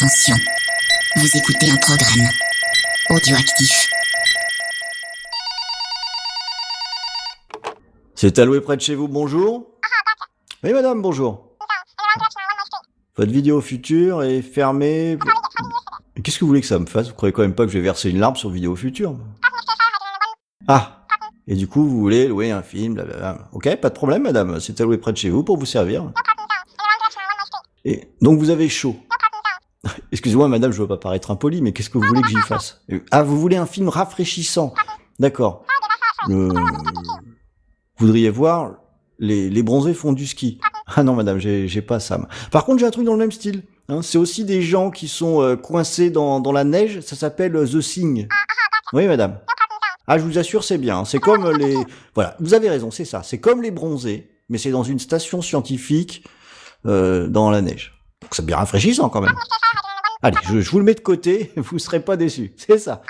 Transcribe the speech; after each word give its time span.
Attention, 0.00 0.34
vous 1.16 1.36
écoutez 1.36 1.70
un 1.70 1.76
programme 1.76 2.26
audioactif. 3.10 3.90
C'est 8.14 8.38
alloué 8.38 8.62
près 8.62 8.78
de 8.78 8.80
chez 8.80 8.94
vous, 8.94 9.08
bonjour 9.08 9.78
Oui 10.64 10.72
madame, 10.72 11.02
bonjour. 11.02 11.54
Votre 13.18 13.30
vidéo 13.30 13.60
future 13.60 14.22
est 14.22 14.40
fermée. 14.40 15.18
Qu'est-ce 16.24 16.38
que 16.38 16.44
vous 16.44 16.48
voulez 16.48 16.62
que 16.62 16.66
ça 16.66 16.78
me 16.78 16.86
fasse? 16.86 17.08
Vous 17.08 17.14
croyez 17.14 17.34
quand 17.34 17.42
même 17.42 17.54
pas 17.54 17.66
que 17.66 17.70
je 17.70 17.76
vais 17.76 17.84
verser 17.84 18.08
une 18.08 18.20
larme 18.20 18.36
sur 18.36 18.48
vidéo 18.48 18.74
future? 18.76 19.18
Ah 20.66 21.04
Et 21.46 21.56
du 21.56 21.68
coup, 21.68 21.86
vous 21.86 22.00
voulez 22.00 22.26
louer 22.26 22.52
un 22.52 22.62
film, 22.62 22.94
blablabla. 22.94 23.50
Ok, 23.52 23.76
pas 23.76 23.90
de 23.90 23.94
problème 23.94 24.22
madame, 24.22 24.60
c'est 24.60 24.80
alloué 24.80 24.96
près 24.96 25.12
de 25.12 25.18
chez 25.18 25.28
vous 25.28 25.44
pour 25.44 25.58
vous 25.58 25.66
servir. 25.66 26.10
Et 27.84 28.08
donc 28.22 28.38
vous 28.38 28.48
avez 28.48 28.70
chaud? 28.70 28.96
Excusez-moi 30.12 30.48
madame, 30.48 30.72
je 30.72 30.80
veux 30.82 30.88
pas 30.88 30.96
paraître 30.96 31.30
impoli, 31.30 31.62
mais 31.62 31.72
qu'est-ce 31.72 31.90
que 31.90 31.98
vous 31.98 32.04
voulez 32.06 32.22
que 32.22 32.28
j'y 32.28 32.36
fasse? 32.40 32.80
Ah, 33.10 33.22
vous 33.22 33.38
voulez 33.40 33.56
un 33.56 33.66
film 33.66 33.88
rafraîchissant 33.88 34.74
D'accord. 35.18 35.64
Euh, 36.28 36.48
Vous 37.98 38.06
voudriez 38.06 38.30
voir 38.30 38.74
les, 39.18 39.50
les 39.50 39.62
bronzés 39.62 39.94
font 39.94 40.12
du 40.12 40.26
ski. 40.26 40.60
Ah 40.96 41.02
non, 41.02 41.14
madame, 41.14 41.38
j'ai 41.38 41.82
pas 41.82 42.00
ça. 42.00 42.18
Par 42.50 42.64
contre, 42.64 42.80
j'ai 42.80 42.86
un 42.86 42.90
truc 42.90 43.04
dans 43.04 43.12
le 43.12 43.18
même 43.18 43.30
style. 43.32 43.62
hein. 43.88 44.00
C'est 44.02 44.18
aussi 44.18 44.44
des 44.44 44.62
gens 44.62 44.90
qui 44.90 45.06
sont 45.08 45.42
euh, 45.42 45.56
coincés 45.56 46.10
dans, 46.10 46.40
dans 46.40 46.52
la 46.52 46.64
neige. 46.64 47.00
Ça 47.02 47.14
s'appelle 47.16 47.54
euh, 47.54 47.66
The 47.66 47.80
Thing. 47.80 48.26
Oui, 48.92 49.06
madame. 49.06 49.38
Ah, 50.06 50.18
je 50.18 50.24
vous 50.24 50.38
assure, 50.38 50.64
c'est 50.64 50.78
bien. 50.78 51.04
C'est 51.04 51.20
comme 51.20 51.48
les... 51.56 51.76
Voilà, 52.14 52.34
vous 52.40 52.54
avez 52.54 52.68
raison, 52.68 52.90
c'est 52.90 53.04
ça. 53.04 53.22
C'est 53.22 53.38
comme 53.38 53.62
les 53.62 53.70
bronzés, 53.70 54.30
mais 54.48 54.58
c'est 54.58 54.70
dans 54.72 54.82
une 54.82 54.98
station 54.98 55.40
scientifique 55.42 56.24
euh, 56.86 57.28
dans 57.28 57.50
la 57.50 57.60
neige. 57.60 57.92
Donc 58.22 58.34
c'est 58.34 58.44
bien 58.44 58.56
rafraîchissant 58.56 59.08
quand 59.10 59.20
même. 59.20 59.34
Allez, 60.22 60.36
je, 60.48 60.60
je 60.60 60.70
vous 60.70 60.78
le 60.78 60.84
mets 60.84 60.94
de 60.94 61.00
côté, 61.00 61.52
vous 61.56 61.78
serez 61.78 62.00
pas 62.00 62.16
déçus. 62.16 62.52
C'est 62.56 62.78
ça. 62.78 63.02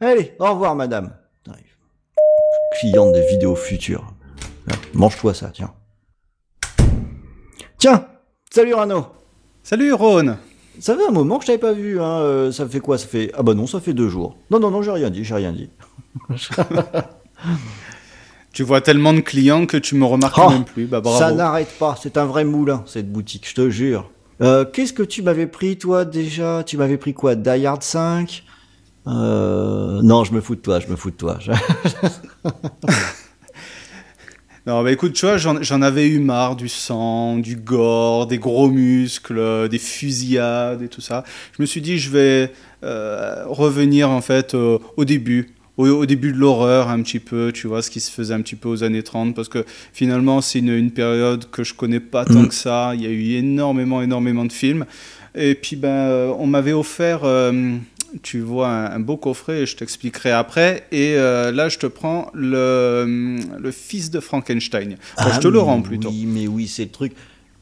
Allez, 0.00 0.34
au 0.38 0.50
revoir, 0.50 0.74
madame. 0.74 1.12
Cliente 2.78 3.14
de 3.14 3.20
vidéos 3.30 3.56
futures. 3.56 4.12
Là, 4.66 4.74
Mange-toi 4.92 5.32
ça, 5.32 5.50
tiens. 5.52 5.72
Tiens 7.78 8.06
Salut 8.50 8.74
Rano 8.74 9.06
Salut 9.62 9.92
Ron 9.94 10.36
Ça 10.78 10.94
fait 10.94 11.06
un 11.06 11.10
moment 11.10 11.38
que 11.38 11.44
je 11.44 11.46
t'avais 11.46 11.58
pas 11.58 11.72
vu, 11.72 12.00
hein. 12.00 12.18
euh, 12.20 12.52
ça 12.52 12.68
fait 12.68 12.80
quoi 12.80 12.98
Ça 12.98 13.06
fait... 13.06 13.30
Ah 13.34 13.42
bah 13.42 13.54
non, 13.54 13.66
ça 13.66 13.80
fait 13.80 13.94
deux 13.94 14.08
jours. 14.10 14.36
Non, 14.50 14.60
non, 14.60 14.70
non, 14.70 14.82
j'ai 14.82 14.90
rien 14.90 15.08
dit, 15.10 15.24
j'ai 15.24 15.34
rien 15.34 15.52
dit. 15.52 15.70
Tu 18.52 18.62
vois 18.62 18.80
tellement 18.80 19.12
de 19.12 19.20
clients 19.20 19.66
que 19.66 19.76
tu 19.76 19.96
me 19.96 20.06
remarques 20.06 20.38
Oh, 20.38 20.48
même 20.48 20.64
plus. 20.64 20.86
Bah 20.86 21.02
bravo. 21.02 21.18
Ça 21.18 21.30
n'arrête 21.30 21.78
pas, 21.78 21.94
c'est 22.00 22.16
un 22.16 22.24
vrai 22.24 22.44
moulin, 22.44 22.82
cette 22.86 23.12
boutique, 23.12 23.46
je 23.46 23.54
te 23.54 23.68
jure. 23.68 24.10
Euh, 24.40 24.64
Qu'est-ce 24.64 24.92
que 24.92 25.02
tu 25.02 25.22
m'avais 25.22 25.46
pris, 25.46 25.78
toi, 25.78 26.04
déjà? 26.04 26.62
Tu 26.64 26.76
m'avais 26.76 26.98
pris 26.98 27.14
quoi 27.14 27.34
Die 27.34 27.66
Hard 27.66 27.82
5 27.82 28.44
euh... 29.06 30.00
Non, 30.02 30.24
je 30.24 30.32
me 30.32 30.40
fous 30.40 30.56
de 30.56 30.60
toi, 30.60 30.80
je 30.80 30.88
me 30.88 30.96
fous 30.96 31.10
de 31.10 31.16
toi. 31.16 31.38
Non, 34.66 34.82
bah 34.82 34.90
écoute, 34.90 35.12
tu 35.12 35.24
vois, 35.24 35.36
j'en 35.36 35.80
avais 35.80 36.08
eu 36.08 36.18
marre 36.18 36.56
du 36.56 36.68
sang, 36.68 37.36
du 37.36 37.54
gore, 37.54 38.26
des 38.26 38.38
gros 38.38 38.68
muscles, 38.68 39.68
des 39.68 39.78
fusillades 39.78 40.82
et 40.82 40.88
tout 40.88 41.00
ça. 41.00 41.22
Je 41.56 41.62
me 41.62 41.66
suis 41.66 41.80
dit, 41.80 41.98
je 41.98 42.10
vais 42.10 42.52
euh, 42.82 43.44
revenir 43.46 44.10
en 44.10 44.20
fait 44.20 44.54
au 44.54 45.04
début. 45.04 45.55
Au, 45.76 45.86
au 45.88 46.06
début 46.06 46.32
de 46.32 46.38
l'horreur, 46.38 46.88
un 46.88 47.02
petit 47.02 47.18
peu, 47.18 47.52
tu 47.52 47.66
vois, 47.66 47.82
ce 47.82 47.90
qui 47.90 48.00
se 48.00 48.10
faisait 48.10 48.32
un 48.34 48.40
petit 48.40 48.56
peu 48.56 48.68
aux 48.68 48.82
années 48.82 49.02
30, 49.02 49.34
parce 49.34 49.48
que 49.48 49.64
finalement, 49.92 50.40
c'est 50.40 50.60
une, 50.60 50.70
une 50.70 50.90
période 50.90 51.50
que 51.50 51.64
je 51.64 51.74
connais 51.74 52.00
pas 52.00 52.24
tant 52.24 52.42
Mm. 52.42 52.48
que 52.48 52.54
ça. 52.54 52.92
Il 52.94 53.02
y 53.02 53.06
a 53.06 53.10
eu 53.10 53.32
énormément, 53.38 54.00
énormément 54.00 54.44
de 54.46 54.52
films. 54.52 54.86
Et 55.34 55.54
puis, 55.54 55.76
ben, 55.76 55.88
euh, 55.88 56.32
on 56.38 56.46
m'avait 56.46 56.72
offert, 56.72 57.20
euh, 57.24 57.76
tu 58.22 58.40
vois, 58.40 58.68
un, 58.68 58.92
un 58.92 59.00
beau 59.00 59.18
coffret, 59.18 59.60
et 59.62 59.66
je 59.66 59.76
t'expliquerai 59.76 60.30
après. 60.30 60.84
Et 60.92 61.14
euh, 61.16 61.52
là, 61.52 61.68
je 61.68 61.76
te 61.76 61.86
prends 61.86 62.30
le, 62.32 63.36
le 63.58 63.70
fils 63.70 64.10
de 64.10 64.20
Frankenstein. 64.20 64.96
Enfin, 65.18 65.32
je 65.34 65.40
te 65.40 65.48
le 65.48 65.58
Ah, 65.58 65.62
rends 65.62 65.82
plutôt. 65.82 66.08
Oui, 66.08 66.24
mais 66.26 66.46
oui, 66.46 66.68
c'est 66.68 66.84
le 66.84 66.90
truc. 66.90 67.12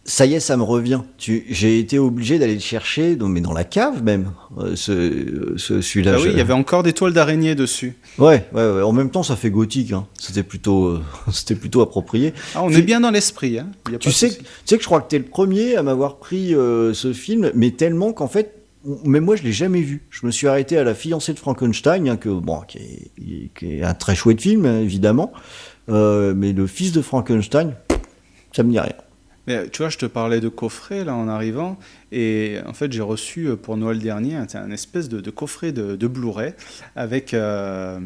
Ça 0.07 0.27
y 0.27 0.35
est, 0.35 0.41
ça 0.41 0.59
me 0.59 0.63
revient. 0.63 1.01
Tu... 1.17 1.47
J'ai 1.49 1.79
été 1.79 1.99
obligé 1.99 2.39
d'aller 2.39 2.53
le 2.55 2.61
chercher, 2.61 3.17
mais 3.17 3.41
dans 3.41 3.55
la 3.55 3.65
cave 3.65 4.03
même, 4.03 4.33
euh, 4.59 4.77
ce, 4.77 5.55
ce, 5.57 5.81
celui-là. 5.81 6.13
Ah 6.17 6.19
oui, 6.19 6.25
je- 6.25 6.31
il 6.33 6.37
y 6.37 6.41
avait 6.43 6.53
encore 6.53 6.83
des 6.83 6.93
toiles 6.93 7.15
d'araignée 7.15 7.55
dessus. 7.55 7.97
Ouais, 8.19 8.45
ouais, 8.53 8.71
ouais. 8.71 8.83
En 8.83 8.93
même 8.93 9.09
temps, 9.11 9.23
ça 9.23 9.35
fait 9.35 9.51
gothique. 9.51 9.93
Hein. 9.93 10.07
C'était 10.21 10.43
plutôt, 10.43 10.89
euh, 10.89 11.03
c'était 11.33 11.55
plutôt 11.55 11.81
approprié. 11.81 12.35
Ah, 12.55 12.63
on 12.65 12.69
Puis- 12.69 12.79
est 12.79 12.83
bien 12.83 13.01
dans 13.01 13.11
l'esprit. 13.11 13.59
Hein. 13.59 13.71
Tu 13.99 14.13
sais, 14.13 14.29
tu 14.29 14.45
sais 14.67 14.77
que 14.77 14.83
je 14.83 14.87
crois 14.89 15.01
que 15.01 15.09
t'es 15.09 15.17
le 15.19 15.25
premier 15.25 15.77
à 15.77 15.83
m'avoir 15.83 16.17
pris 16.19 16.55
euh, 16.55 16.93
ce 16.93 17.15
film, 17.15 17.51
mais 17.55 17.71
tellement 17.71 18.13
qu'en 18.13 18.29
fait, 18.29 18.57
même 19.07 19.25
moi, 19.25 19.37
je 19.37 19.43
l'ai 19.43 19.53
jamais 19.53 19.81
vu. 19.81 20.03
Je 20.11 20.27
me 20.27 20.31
suis 20.31 20.47
arrêté 20.49 20.77
à 20.77 20.85
la 20.85 20.95
fiancée 20.95 21.33
de 21.33 21.39
Frankenstein, 21.39 22.07
hein, 22.11 22.17
que 22.19 22.29
bon, 22.29 22.61
qui 22.69 22.77
est, 22.77 23.51
qui 23.59 23.77
est 23.79 23.83
un 23.83 23.95
très 23.95 24.15
chouette 24.15 24.43
film, 24.43 24.67
hein, 24.67 24.81
évidemment. 24.81 25.33
Euh, 25.89 26.35
mais 26.37 26.53
le 26.53 26.67
fils 26.67 26.93
de 26.93 27.01
Frankenstein, 27.01 27.73
ça 28.53 28.63
me 28.63 28.71
dit 28.71 28.79
rien. 28.79 28.93
Mais 29.47 29.69
tu 29.69 29.83
vois, 29.83 29.91
je 29.91 29.99
te 29.99 30.07
parlais 30.07 30.41
de 30.41 30.49
coffret 30.49 31.05
là 31.05 31.15
en 31.15 31.29
arrivant, 31.29 31.79
et 32.17 32.59
en 32.67 32.73
fait 32.73 32.93
j'ai 32.93 33.03
reçu 33.03 33.47
euh, 33.49 33.57
pour 33.57 33.77
Noël 33.77 33.99
dernier 33.99 34.37
un, 34.37 34.47
un 34.55 34.71
espèce 34.71 35.09
de, 35.09 35.21
de 35.21 35.31
coffret 35.31 35.73
de, 35.73 35.97
de 35.97 36.07
Blu-ray 36.07 36.53
avec. 36.95 37.35
euh, 37.35 37.99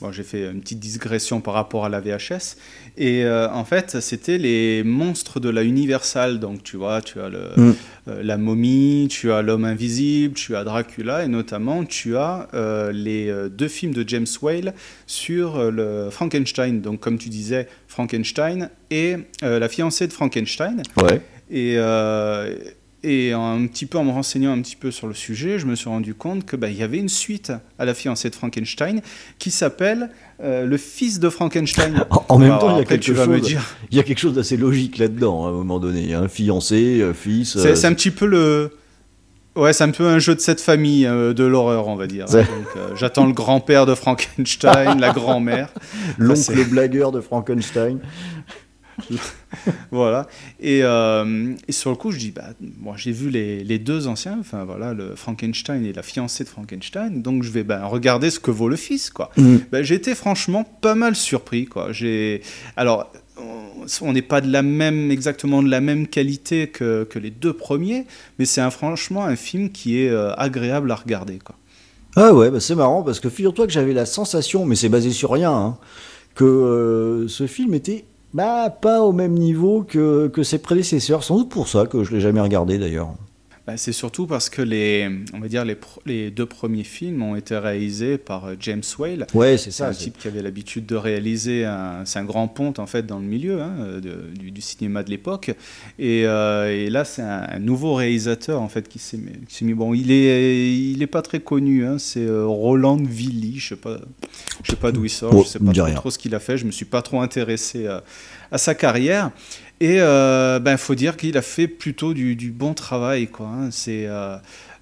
bon, 0.00 0.12
j'ai 0.12 0.22
fait 0.22 0.42
une 0.50 0.60
petite 0.60 0.78
digression 0.80 1.40
par 1.40 1.54
rapport 1.54 1.84
à 1.84 1.88
la 1.88 2.00
VHS, 2.00 2.56
et 2.98 3.24
euh, 3.24 3.48
en 3.50 3.64
fait 3.64 4.00
c'était 4.00 4.38
les 4.38 4.82
monstres 4.84 5.40
de 5.40 5.48
la 5.48 5.62
Universal, 5.62 6.38
donc 6.38 6.62
tu 6.62 6.76
vois, 6.76 7.00
tu 7.02 7.20
as 7.20 7.28
le, 7.28 7.44
Mm. 7.56 7.74
euh, 8.08 8.22
la 8.22 8.36
momie, 8.36 9.08
tu 9.10 9.32
as 9.32 9.40
l'homme 9.42 9.64
invisible, 9.64 10.34
tu 10.34 10.54
as 10.56 10.62
Dracula, 10.64 11.24
et 11.24 11.28
notamment 11.28 11.84
tu 11.84 12.16
as 12.16 12.48
les 12.92 13.32
deux 13.50 13.68
films 13.68 13.94
de 13.94 14.04
James 14.06 14.26
Whale 14.42 14.74
sur 15.06 15.70
le 15.70 16.08
Frankenstein, 16.10 16.80
donc 16.82 17.00
comme 17.00 17.18
tu 17.18 17.28
disais, 17.30 17.68
Frankenstein 17.88 18.70
et 18.90 19.16
la 19.42 19.68
fiancée 19.68 20.06
de 20.06 20.12
Frankenstein. 20.12 20.82
Ouais. 20.96 21.20
Et, 21.50 21.76
et 23.06 23.32
un 23.32 23.66
petit 23.66 23.86
peu 23.86 23.98
en 23.98 24.04
me 24.04 24.10
renseignant 24.10 24.52
un 24.52 24.60
petit 24.60 24.76
peu 24.76 24.90
sur 24.90 25.06
le 25.06 25.14
sujet, 25.14 25.58
je 25.58 25.66
me 25.66 25.74
suis 25.74 25.88
rendu 25.88 26.14
compte 26.14 26.44
que 26.44 26.56
bah, 26.56 26.68
il 26.68 26.76
y 26.76 26.82
avait 26.82 26.98
une 26.98 27.08
suite 27.08 27.52
à 27.78 27.84
la 27.84 27.94
fiancée 27.94 28.30
de 28.30 28.34
Frankenstein 28.34 29.00
qui 29.38 29.50
s'appelle 29.50 30.10
euh, 30.42 30.66
Le 30.66 30.76
fils 30.76 31.20
de 31.20 31.28
Frankenstein. 31.28 32.04
En, 32.10 32.24
en 32.28 32.38
même 32.38 32.58
temps, 32.58 32.76
il 32.76 32.78
y 32.78 32.82
a 32.82 32.84
quelque 32.84 33.14
chose. 33.14 33.40
dire, 33.42 33.62
Il 33.90 33.96
y 33.96 34.00
a 34.00 34.02
quelque 34.02 34.18
chose 34.18 34.34
d'assez 34.34 34.56
logique 34.56 34.98
là-dedans, 34.98 35.44
hein, 35.44 35.48
à 35.48 35.50
un 35.50 35.54
moment 35.54 35.78
donné. 35.78 36.14
Un 36.14 36.28
fiancé, 36.28 37.04
fils. 37.14 37.52
c'est 37.52 37.68
euh, 37.68 37.74
c'est 37.74 37.86
un 37.86 37.94
petit 37.94 38.10
peu 38.10 38.26
le. 38.26 38.70
Ouais, 39.56 39.72
c'est 39.72 39.84
un 39.84 39.90
peu 39.90 40.06
un 40.06 40.18
jeu 40.18 40.34
de 40.34 40.40
cette 40.40 40.60
famille 40.60 41.06
euh, 41.06 41.32
de 41.32 41.42
l'horreur, 41.42 41.88
on 41.88 41.96
va 41.96 42.06
dire. 42.06 42.26
Euh, 42.34 42.44
J'attends 42.94 43.26
le 43.26 43.32
grand-père 43.32 43.86
de 43.86 43.94
Frankenstein, 43.94 45.00
la 45.00 45.12
grand-mère. 45.12 45.70
l'oncle 46.18 46.62
blagueur 46.66 47.10
de 47.10 47.20
Frankenstein. 47.22 47.98
Voilà. 49.90 50.26
Et, 50.60 50.80
euh, 50.82 51.54
et 51.68 51.72
sur 51.72 51.90
le 51.90 51.96
coup, 51.96 52.10
je 52.10 52.18
dis, 52.18 52.30
bah, 52.30 52.50
moi, 52.78 52.94
j'ai 52.96 53.12
vu 53.12 53.30
les, 53.30 53.64
les 53.64 53.78
deux 53.78 54.06
anciens, 54.06 54.36
enfin 54.40 54.64
voilà, 54.64 54.94
le 54.94 55.14
Frankenstein 55.16 55.84
et 55.84 55.92
la 55.92 56.02
fiancée 56.02 56.44
de 56.44 56.48
Frankenstein, 56.48 57.22
donc 57.22 57.42
je 57.42 57.50
vais 57.50 57.64
ben, 57.64 57.84
regarder 57.84 58.30
ce 58.30 58.38
que 58.40 58.50
vaut 58.50 58.68
le 58.68 58.76
fils, 58.76 59.10
quoi. 59.10 59.30
Mm. 59.36 59.56
Ben, 59.72 59.82
j'ai 59.82 59.94
été 59.94 60.14
franchement 60.14 60.64
pas 60.64 60.94
mal 60.94 61.16
surpris, 61.16 61.66
quoi. 61.66 61.92
J'ai, 61.92 62.42
alors, 62.76 63.10
on- 63.38 63.66
on 64.02 64.12
n'est 64.12 64.22
pas 64.22 64.40
de 64.40 64.50
la 64.50 64.62
même, 64.62 65.10
exactement 65.10 65.62
de 65.62 65.68
la 65.68 65.80
même 65.80 66.06
qualité 66.08 66.68
que, 66.68 67.04
que 67.04 67.18
les 67.18 67.30
deux 67.30 67.52
premiers, 67.52 68.04
mais 68.38 68.44
c'est 68.44 68.60
un, 68.60 68.70
franchement 68.70 69.24
un 69.24 69.36
film 69.36 69.70
qui 69.70 70.00
est 70.00 70.08
euh, 70.10 70.34
agréable 70.34 70.90
à 70.90 70.96
regarder, 70.96 71.38
quoi. 71.38 71.54
Ah 72.18 72.32
ouais, 72.32 72.50
bah 72.50 72.60
c'est 72.60 72.74
marrant 72.74 73.02
parce 73.02 73.20
que 73.20 73.28
figure-toi 73.28 73.66
que 73.66 73.72
j'avais 73.72 73.92
la 73.92 74.06
sensation, 74.06 74.64
mais 74.64 74.74
c'est 74.74 74.88
basé 74.88 75.10
sur 75.10 75.30
rien, 75.32 75.52
hein, 75.52 75.76
que 76.34 76.44
euh, 76.44 77.28
ce 77.28 77.46
film 77.46 77.74
était 77.74 78.04
bah, 78.36 78.68
pas 78.68 79.00
au 79.00 79.12
même 79.12 79.32
niveau 79.32 79.82
que, 79.82 80.28
que 80.28 80.42
ses 80.42 80.58
prédécesseurs. 80.58 81.24
Sans 81.24 81.38
doute 81.38 81.48
pour 81.48 81.68
ça 81.68 81.86
que 81.86 82.04
je 82.04 82.14
l'ai 82.14 82.20
jamais 82.20 82.42
regardé 82.42 82.76
d'ailleurs. 82.76 83.08
Ben, 83.66 83.76
c'est 83.76 83.92
surtout 83.92 84.28
parce 84.28 84.48
que 84.48 84.62
les, 84.62 85.10
on 85.34 85.40
va 85.40 85.48
dire 85.48 85.64
les, 86.04 86.30
deux 86.30 86.46
premiers 86.46 86.84
films 86.84 87.20
ont 87.22 87.34
été 87.34 87.56
réalisés 87.58 88.16
par 88.16 88.44
euh, 88.44 88.54
James 88.60 88.82
Whale, 88.96 89.26
Ouais, 89.34 89.58
c'est 89.58 89.72
ça. 89.72 89.88
un 89.88 89.92
type 89.92 90.18
qui 90.18 90.28
avait 90.28 90.40
l'habitude 90.40 90.86
de 90.86 90.94
réaliser 90.94 91.68
c'est 92.04 92.20
un 92.20 92.24
grand 92.24 92.46
ponte 92.46 92.78
en 92.78 92.86
fait 92.86 93.04
dans 93.04 93.18
le 93.18 93.24
milieu 93.24 93.60
hein, 93.60 93.74
de- 94.00 94.30
du, 94.38 94.52
du 94.52 94.60
cinéma 94.60 95.02
de 95.02 95.10
l'époque. 95.10 95.50
Et, 95.98 96.22
euh, 96.26 96.70
et 96.72 96.90
là, 96.90 97.04
c'est 97.04 97.22
un, 97.22 97.44
un 97.50 97.58
nouveau 97.58 97.94
réalisateur 97.94 98.60
en 98.62 98.68
fait 98.68 98.88
qui 98.88 99.00
s'est 99.00 99.18
mis. 99.62 99.74
bon, 99.74 99.94
il 99.94 100.12
est, 100.12 100.72
il 100.72 101.02
est 101.02 101.06
pas 101.08 101.22
très 101.22 101.40
connu. 101.40 101.84
hein, 101.84 101.96
c'est 101.98 102.24
euh, 102.24 102.46
Roland 102.46 102.96
Villy. 103.02 103.58
Je 103.58 103.70
sais 103.70 103.76
pas, 103.76 103.98
je 104.62 104.70
sais 104.70 104.76
pas 104.76 104.92
d'où 104.92 105.04
il 105.04 105.10
sort. 105.10 105.34
Oh, 105.34 105.42
je 105.44 105.48
sais 105.48 105.58
pas 105.58 105.72
trop 105.94 106.10
ce 106.10 106.18
qu'il 106.18 106.34
a 106.36 106.38
fait. 106.40 106.56
Je 106.56 106.66
me 106.66 106.70
suis 106.70 106.84
pas 106.84 107.02
trop 107.02 107.20
intéressé 107.20 107.88
à, 107.88 108.04
à 108.52 108.58
sa 108.58 108.74
carrière. 108.74 109.30
Et 109.80 109.96
euh, 110.00 110.58
ben, 110.58 110.76
faut 110.78 110.94
dire 110.94 111.16
qu'il 111.16 111.36
a 111.36 111.42
fait 111.42 111.68
plutôt 111.68 112.14
du, 112.14 112.34
du 112.36 112.50
bon 112.50 112.72
travail, 112.74 113.26
quoi. 113.26 113.46
hein. 113.46 113.68
C'est 113.70 114.06
euh, 114.06 114.36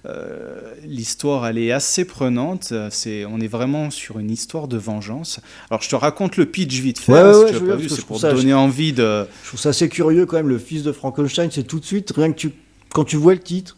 euh, 0.05 0.73
l'histoire, 0.85 1.45
elle 1.47 1.57
est 1.57 1.71
assez 1.73 2.05
prenante. 2.05 2.71
C'est, 2.91 3.25
on 3.25 3.39
est 3.41 3.47
vraiment 3.47 3.89
sur 3.91 4.19
une 4.19 4.31
histoire 4.31 4.67
de 4.69 4.77
vengeance. 4.77 5.41
Alors, 5.69 5.81
je 5.81 5.89
te 5.89 5.95
raconte 5.95 6.37
le 6.37 6.45
pitch 6.45 6.79
vite 6.79 6.99
fait. 6.99 7.11
Ouais, 7.11 7.19
hein, 7.19 7.39
ouais, 7.39 7.47
si 7.51 7.59
tu 7.59 7.65
pas 7.65 7.75
vu, 7.75 7.89
c'est 7.89 8.05
pour 8.05 8.19
ça- 8.19 8.31
donner 8.31 8.53
envie 8.53 8.93
de. 8.93 9.25
Je 9.43 9.47
trouve 9.49 9.59
ça 9.59 9.69
assez 9.69 9.89
curieux 9.89 10.25
quand 10.25 10.37
même, 10.37 10.47
le 10.49 10.59
fils 10.59 10.83
de 10.83 10.91
Frankenstein, 10.93 11.49
c'est 11.51 11.63
tout 11.63 11.79
de 11.81 11.85
suite, 11.85 12.13
rien 12.15 12.31
que 12.31 12.37
tu, 12.37 12.51
quand 12.93 13.03
tu 13.03 13.17
vois 13.17 13.33
le 13.33 13.39
titre, 13.41 13.75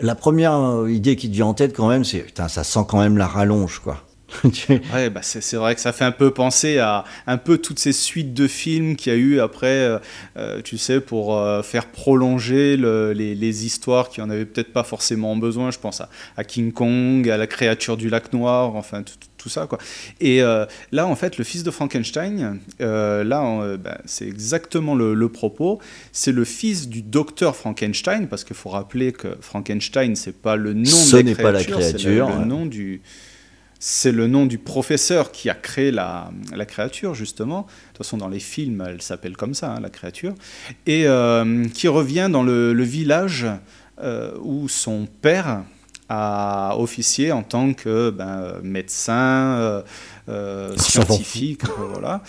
La 0.00 0.14
première 0.14 0.84
idée 0.88 1.16
qui 1.16 1.28
te 1.28 1.34
vient 1.34 1.46
en 1.46 1.54
tête 1.54 1.72
quand 1.74 1.88
même, 1.88 2.04
c'est 2.04 2.18
putain, 2.20 2.48
ça 2.48 2.62
sent 2.64 2.80
quand 2.88 2.98
même 3.00 3.16
la 3.16 3.26
rallonge, 3.26 3.78
quoi. 3.80 4.04
ouais, 4.94 5.10
bah 5.10 5.20
c'est 5.22 5.56
vrai 5.56 5.74
que 5.74 5.80
ça 5.80 5.92
fait 5.92 6.04
un 6.04 6.12
peu 6.12 6.32
penser 6.32 6.78
à 6.78 7.04
un 7.26 7.36
peu 7.36 7.58
toutes 7.58 7.78
ces 7.78 7.92
suites 7.92 8.34
de 8.34 8.46
films 8.46 8.96
qu'il 8.96 9.12
y 9.12 9.16
a 9.16 9.18
eu 9.18 9.40
après, 9.40 9.66
euh, 9.66 9.98
euh, 10.36 10.60
tu 10.62 10.78
sais, 10.78 11.00
pour 11.00 11.36
euh, 11.36 11.62
faire 11.62 11.86
prolonger 11.86 12.76
le, 12.76 13.12
les, 13.12 13.34
les, 13.34 13.66
histoires 13.66 14.08
qui 14.08 14.20
en 14.20 14.30
avaient 14.30 14.44
peut-être 14.44 14.72
pas 14.72 14.84
forcément 14.84 15.36
besoin. 15.36 15.70
Je 15.70 15.78
pense 15.78 16.00
à, 16.00 16.08
à, 16.36 16.44
King 16.44 16.72
Kong, 16.72 17.28
à 17.28 17.36
la 17.36 17.46
créature 17.46 17.96
du 17.96 18.08
lac 18.08 18.32
noir, 18.32 18.74
enfin 18.76 19.02
tout, 19.02 19.14
tout 19.38 19.48
ça 19.48 19.66
quoi. 19.66 19.78
Et 20.20 20.40
là, 20.40 21.06
en 21.06 21.14
fait, 21.16 21.38
le 21.38 21.44
fils 21.44 21.62
de 21.62 21.70
Frankenstein, 21.70 22.60
là, 22.78 23.76
bah, 23.76 23.98
c'est 24.04 24.26
exactement 24.26 24.94
le, 24.94 25.14
le 25.14 25.28
propos. 25.28 25.80
C'est 26.12 26.32
le 26.32 26.44
fils 26.44 26.88
du 26.88 27.02
docteur 27.02 27.54
Frankenstein, 27.54 28.26
parce 28.26 28.44
qu'il 28.44 28.56
faut 28.56 28.70
rappeler 28.70 29.12
que 29.12 29.36
Frankenstein, 29.40 30.16
c'est 30.16 30.36
pas 30.36 30.56
le 30.56 30.72
nom 30.72 30.84
Ce 30.86 31.16
de 31.16 31.28
la 31.28 31.34
créature, 31.34 31.42
pas 31.42 31.52
la 31.52 31.64
créature, 31.64 31.98
c'est 32.00 32.08
le, 32.08 32.40
le 32.40 32.44
nom 32.46 32.66
du 32.66 33.02
c'est 33.86 34.12
le 34.12 34.26
nom 34.26 34.46
du 34.46 34.56
professeur 34.56 35.30
qui 35.30 35.50
a 35.50 35.54
créé 35.54 35.90
la, 35.90 36.30
la, 36.56 36.64
créature, 36.64 37.12
justement. 37.14 37.60
De 37.60 37.66
toute 37.88 37.98
façon, 37.98 38.16
dans 38.16 38.28
les 38.28 38.40
films, 38.40 38.82
elle 38.88 39.02
s'appelle 39.02 39.36
comme 39.36 39.52
ça, 39.52 39.72
hein, 39.72 39.80
la 39.80 39.90
créature. 39.90 40.32
Et 40.86 41.06
euh, 41.06 41.66
qui 41.68 41.86
revient 41.88 42.30
dans 42.32 42.42
le, 42.42 42.72
le 42.72 42.82
village 42.82 43.46
euh, 44.00 44.32
où 44.40 44.70
son 44.70 45.06
père 45.20 45.64
a 46.08 46.76
officié 46.78 47.30
en 47.30 47.42
tant 47.42 47.74
que 47.74 48.08
ben, 48.08 48.54
médecin, 48.62 49.82
euh, 50.30 50.74
scientifique, 50.78 51.64
voilà. 51.92 52.22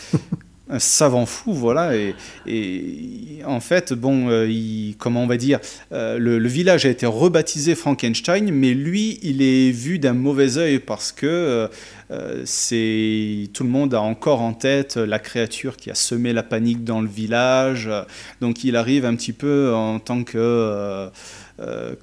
Un 0.69 0.79
savant 0.79 1.25
fou, 1.25 1.53
voilà. 1.53 1.95
Et, 1.95 2.15
et 2.47 3.43
en 3.45 3.59
fait, 3.59 3.93
bon, 3.93 4.29
euh, 4.29 4.49
il, 4.49 4.95
comment 4.97 5.23
on 5.23 5.27
va 5.27 5.37
dire, 5.37 5.59
euh, 5.91 6.17
le, 6.17 6.39
le, 6.39 6.49
village 6.49 6.85
a 6.85 6.89
été 6.89 7.05
rebaptisé 7.05 7.75
Frankenstein, 7.75 8.51
mais 8.51 8.73
lui, 8.73 9.19
il 9.21 9.41
est 9.41 9.71
vu 9.71 9.99
d'un 9.99 10.13
mauvais 10.13 10.57
œil 10.57 10.79
parce 10.79 11.11
que 11.11 11.69
euh, 12.11 12.41
c'est 12.45 13.49
tout 13.53 13.63
le 13.63 13.69
monde 13.69 13.93
a 13.93 14.01
encore 14.01 14.41
en 14.41 14.53
tête 14.53 14.97
la 14.97 15.19
créature 15.19 15.77
qui 15.77 15.91
a 15.91 15.95
semé 15.95 16.33
la 16.33 16.43
panique 16.43 16.83
dans 16.83 17.01
le 17.01 17.07
village. 17.07 17.89
Donc, 18.41 18.63
il 18.63 18.75
arrive 18.75 19.05
un 19.05 19.15
petit 19.15 19.33
peu 19.33 19.73
en 19.73 19.99
tant 19.99 20.23
que 20.23 21.09
euh, 21.61 21.93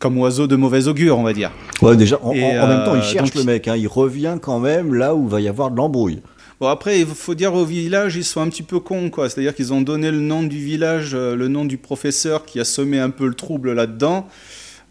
comme 0.00 0.18
oiseau 0.18 0.48
de 0.48 0.56
mauvais 0.56 0.88
augure, 0.88 1.18
on 1.18 1.22
va 1.22 1.32
dire. 1.32 1.52
Ouais, 1.82 1.96
déjà, 1.96 2.18
en, 2.22 2.32
Et, 2.32 2.58
en 2.58 2.66
même 2.66 2.84
temps, 2.84 2.96
il 2.96 3.02
cherche 3.02 3.30
donc, 3.32 3.36
le 3.36 3.44
mec, 3.44 3.68
hein, 3.68 3.76
il 3.76 3.86
revient 3.86 4.38
quand 4.40 4.58
même 4.58 4.94
là 4.94 5.14
où 5.14 5.28
va 5.28 5.40
y 5.40 5.46
avoir 5.46 5.70
de 5.70 5.76
l'embrouille. 5.76 6.20
Bon, 6.60 6.66
après, 6.66 7.00
il 7.00 7.06
faut 7.06 7.34
dire 7.34 7.54
au 7.54 7.64
village, 7.64 8.16
ils 8.16 8.24
sont 8.24 8.40
un 8.40 8.48
petit 8.48 8.64
peu 8.64 8.80
cons, 8.80 9.10
quoi. 9.10 9.30
C'est-à-dire 9.30 9.54
qu'ils 9.54 9.72
ont 9.72 9.80
donné 9.80 10.10
le 10.10 10.18
nom 10.18 10.42
du 10.42 10.58
village, 10.58 11.10
euh, 11.14 11.36
le 11.36 11.46
nom 11.46 11.64
du 11.64 11.78
professeur 11.78 12.44
qui 12.44 12.58
a 12.58 12.64
semé 12.64 12.98
un 12.98 13.10
peu 13.10 13.26
le 13.28 13.34
trouble 13.34 13.72
là-dedans. 13.72 14.28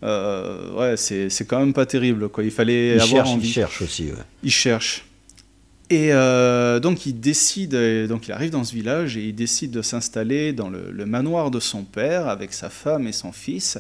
Euh, 0.04 0.72
ouais, 0.74 0.96
c'est 0.96 1.46
quand 1.46 1.60
même 1.60 1.74
pas 1.74 1.86
terrible, 1.86 2.30
quoi. 2.30 2.44
Il 2.44 2.52
fallait 2.52 2.96
il 2.96 3.02
avoir 3.02 3.28
envie. 3.30 3.48
Il 3.48 3.54
cherche 3.54 3.81
aussi, 3.81 4.06
ouais. 4.06 4.24
Il 4.44 4.52
cherche. 4.52 5.06
Et 5.89 6.12
euh, 6.12 6.81
donc 6.81 7.06
il 7.06 7.18
décide, 7.18 7.74
donc 8.07 8.28
il 8.28 8.34
arrive 8.34 8.50
dans 8.50 8.66
ce 8.66 8.74
village 8.74 9.16
et 9.16 9.24
il 9.24 9.36
décide 9.36 9.72
de 9.72 9.81
s'installer 9.81 10.51
dans 10.51 10.69
le, 10.69 10.92
le, 10.92 11.06
manoir 11.06 11.50
de 11.50 11.62
son 11.62 11.84
père 11.84 12.28
avec 12.28 12.51
sa 12.51 12.69
femme 12.69 13.07
et 13.07 13.13
son 13.13 13.31
fils. 13.31 13.80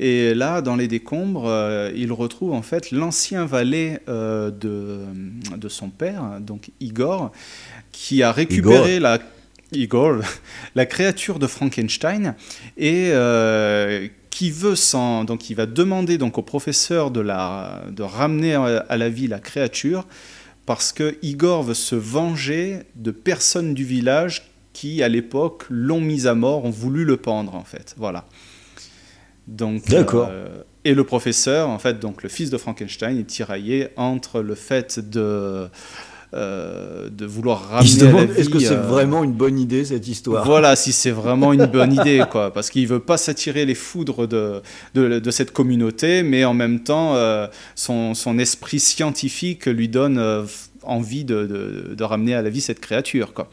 Et 0.00 0.34
là, 0.34 0.62
dans 0.62 0.74
les 0.74 0.88
décombres, 0.88 1.46
euh, 1.46 1.92
il 1.94 2.10
retrouve 2.10 2.52
en 2.52 2.62
fait 2.62 2.90
l'ancien 2.90 3.46
valet 3.46 4.00
euh, 4.08 4.50
de, 4.50 5.02
de 5.56 5.68
son 5.68 5.90
père, 5.90 6.40
donc 6.40 6.72
Igor, 6.80 7.30
qui 7.92 8.24
a 8.24 8.32
récupéré 8.32 8.96
Igor. 8.96 9.02
la 9.02 9.18
Igor, 9.72 10.16
la 10.74 10.86
créature 10.86 11.38
de 11.38 11.46
Frankenstein 11.46 12.34
et 12.76 13.10
euh, 13.12 14.08
qui 14.30 14.50
veut 14.50 14.74
sans 14.74 15.22
donc 15.22 15.48
il 15.50 15.54
va 15.54 15.66
demander 15.66 16.18
donc 16.18 16.38
au 16.38 16.42
professeur 16.42 17.12
de 17.12 17.20
la 17.20 17.84
de 17.92 18.02
ramener 18.02 18.54
à 18.54 18.96
la 18.96 19.08
vie 19.08 19.28
la 19.28 19.38
créature 19.38 20.04
parce 20.66 20.92
que 20.92 21.16
Igor 21.22 21.62
veut 21.62 21.74
se 21.74 21.94
venger 21.94 22.80
de 22.94 23.10
personnes 23.10 23.74
du 23.74 23.84
village 23.84 24.50
qui, 24.72 25.02
à 25.02 25.08
l'époque, 25.08 25.64
l'ont 25.70 26.00
mis 26.00 26.26
à 26.26 26.34
mort, 26.34 26.64
ont 26.64 26.70
voulu 26.70 27.04
le 27.04 27.16
pendre, 27.16 27.54
en 27.54 27.64
fait. 27.64 27.94
Voilà. 27.96 28.26
Donc, 29.46 29.86
D'accord. 29.88 30.28
Euh, 30.30 30.62
et 30.84 30.94
le 30.94 31.04
professeur, 31.04 31.68
en 31.68 31.78
fait, 31.78 31.98
donc 31.98 32.22
le 32.22 32.28
fils 32.28 32.50
de 32.50 32.58
Frankenstein, 32.58 33.18
est 33.18 33.24
tiraillé 33.24 33.88
entre 33.96 34.40
le 34.40 34.54
fait 34.54 34.98
de 34.98 35.68
euh, 36.34 37.10
de 37.10 37.26
vouloir 37.26 37.68
ramener 37.68 37.88
se 37.88 38.00
demande 38.00 38.30
est-ce 38.36 38.50
que 38.50 38.58
c'est 38.58 38.74
euh... 38.74 38.82
vraiment 38.82 39.22
une 39.22 39.32
bonne 39.32 39.58
idée 39.58 39.84
cette 39.84 40.08
histoire? 40.08 40.44
Voilà, 40.44 40.74
si 40.74 40.92
c'est 40.92 41.12
vraiment 41.12 41.52
une 41.52 41.66
bonne 41.66 41.92
idée, 41.92 42.24
quoi, 42.30 42.50
parce 42.54 42.70
qu'il 42.70 42.88
veut 42.88 42.98
pas 42.98 43.16
s'attirer 43.16 43.64
les 43.64 43.76
foudres 43.76 44.26
de, 44.26 44.60
de, 44.94 45.20
de, 45.20 45.30
cette 45.30 45.52
communauté, 45.52 46.24
mais 46.24 46.44
en 46.44 46.52
même 46.52 46.82
temps, 46.82 47.14
euh, 47.14 47.46
son, 47.76 48.14
son, 48.14 48.38
esprit 48.38 48.80
scientifique 48.80 49.66
lui 49.66 49.88
donne 49.88 50.20
envie 50.82 51.24
de, 51.24 51.94
de, 51.96 52.04
ramener 52.04 52.34
à 52.34 52.42
la 52.42 52.50
vie 52.50 52.60
cette 52.60 52.80
créature, 52.80 53.32
quoi. 53.32 53.48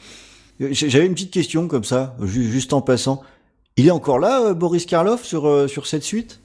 J'avais 0.59 1.05
une 1.05 1.13
petite 1.13 1.31
question 1.31 1.67
comme 1.67 1.83
ça, 1.83 2.15
juste 2.23 2.73
en 2.73 2.81
passant. 2.81 3.21
Il 3.77 3.87
est 3.87 3.91
encore 3.91 4.17
là, 4.17 4.53
Boris 4.53 4.85
Karloff, 4.85 5.23
sur, 5.23 5.69
sur 5.69 5.85
cette 5.85 6.03
suite? 6.03 6.39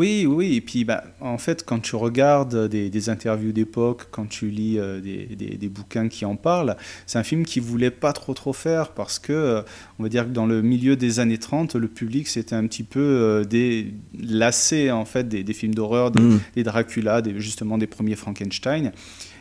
Oui, 0.00 0.24
oui, 0.24 0.54
et 0.56 0.62
puis 0.62 0.84
bah, 0.84 1.04
en 1.20 1.36
fait, 1.36 1.62
quand 1.62 1.78
tu 1.78 1.94
regardes 1.94 2.68
des, 2.68 2.88
des 2.88 3.10
interviews 3.10 3.52
d'époque, 3.52 4.06
quand 4.10 4.24
tu 4.24 4.48
lis 4.48 4.78
euh, 4.78 4.98
des, 4.98 5.26
des, 5.26 5.58
des, 5.58 5.68
bouquins 5.68 6.08
qui 6.08 6.24
en 6.24 6.36
parlent, 6.36 6.74
c'est 7.06 7.18
un 7.18 7.22
film 7.22 7.44
qui 7.44 7.60
voulait 7.60 7.90
pas 7.90 8.14
trop 8.14 8.32
trop 8.32 8.54
faire 8.54 8.92
parce 8.92 9.18
que, 9.18 9.34
euh, 9.34 9.62
on 9.98 10.04
va 10.04 10.08
dire 10.08 10.24
que 10.24 10.30
dans 10.30 10.46
le 10.46 10.62
milieu 10.62 10.96
des 10.96 11.20
années 11.20 11.36
30, 11.36 11.74
le 11.74 11.86
public 11.86 12.28
s'était 12.28 12.54
un 12.54 12.66
petit 12.66 12.82
peu 12.82 12.98
euh, 12.98 13.44
des, 13.44 13.92
lassé 14.18 14.90
en 14.90 15.04
fait 15.04 15.28
des, 15.28 15.52
films 15.52 15.74
d'horreur, 15.74 16.10
des, 16.10 16.20
Mm. 16.20 16.40
des, 16.54 16.62
Dracula, 16.62 17.22
justement 17.36 17.76
des 17.76 17.86
premiers 17.86 18.16
Frankenstein. 18.16 18.92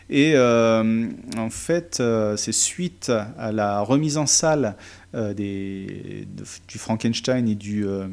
Et 0.09 0.33
euh, 0.35 1.07
en 1.37 1.49
fait, 1.51 1.99
euh, 1.99 2.35
c'est 2.35 2.51
suite 2.51 3.11
à 3.37 3.51
la 3.51 3.81
remise 3.81 4.17
en 4.17 4.25
salle 4.25 4.75
des, 5.13 6.27
de, 6.35 6.43
du 6.67 6.77
Frankenstein 6.77 7.47
et 7.47 7.55
du, 7.55 7.87
euh, 7.87 8.05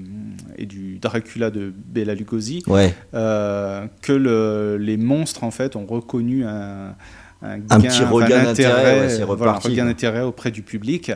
et 0.57 0.65
du 0.65 0.99
Dracula 0.99 1.51
de 1.51 1.73
Bela 1.77 2.15
Lugosi 2.15 2.63
ouais. 2.67 2.95
Euh, 3.13 3.87
que 4.01 4.13
le, 4.13 4.79
les 4.79 4.97
monstres 4.97 5.45
en 5.45 5.51
fait 5.51 5.77
ont 5.77 5.85
reconnu 5.85 6.47
un, 6.47 6.95
un, 7.43 7.51
un 7.51 7.59
gain, 7.59 7.79
petit 7.79 8.03
regain 8.03 8.45
d'intérêt, 8.45 9.19
ouais, 9.19 9.25
voilà, 9.25 10.27
auprès 10.27 10.51
du 10.51 10.63
public. 10.63 11.13